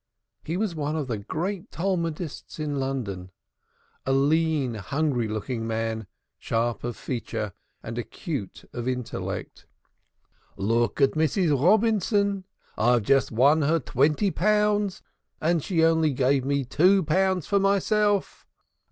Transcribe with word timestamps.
He 0.43 0.57
was 0.57 0.73
one 0.73 0.95
of 0.95 1.05
the 1.05 1.19
greatest 1.19 1.71
Talmudists 1.73 2.57
in 2.59 2.79
London 2.79 3.29
a 4.03 4.11
lean, 4.11 4.73
hungry 4.73 5.27
looking 5.27 5.67
man, 5.67 6.07
sharp 6.39 6.83
of 6.83 6.97
feature 6.97 7.53
and 7.83 7.99
acute 7.99 8.65
of 8.73 8.87
intellect. 8.87 9.67
"Look 10.57 11.01
at 11.01 11.11
Mrs. 11.11 11.51
Robinson 11.51 12.45
I've 12.75 13.03
just 13.03 13.31
won 13.31 13.61
her 13.61 13.75
over 13.75 13.79
twenty 13.79 14.31
pounds, 14.31 15.03
and 15.39 15.61
she 15.63 15.83
only 15.85 16.13
gave 16.13 16.45
me 16.45 16.65
two 16.65 17.03
pounds 17.03 17.45
for 17.45 17.59
myself. 17.59 18.47